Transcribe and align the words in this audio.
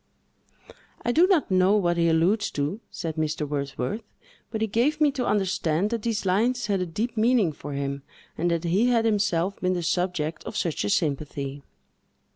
"I 1.05 1.11
do 1.11 1.27
not 1.27 1.51
know 1.51 1.77
what 1.77 1.95
he 1.95 2.09
alludes 2.09 2.49
to," 2.53 2.79
said 2.89 3.17
Mr. 3.17 3.47
Wordsworth; 3.47 4.01
"but 4.49 4.61
he 4.61 4.65
gave 4.65 4.99
me 4.99 5.11
to 5.11 5.27
understand 5.27 5.91
that 5.91 6.01
these 6.01 6.25
lines 6.25 6.65
had 6.65 6.81
a 6.81 6.87
deep 6.87 7.15
meaning 7.15 7.51
for 7.51 7.73
him, 7.73 8.01
and 8.35 8.49
that 8.49 8.63
he 8.63 8.87
had 8.87 9.05
himself 9.05 9.59
been 9.59 9.73
the 9.73 9.83
subject 9.83 10.43
of 10.45 10.57
such 10.57 10.83
a 10.83 10.89
sympathy." 10.89 11.61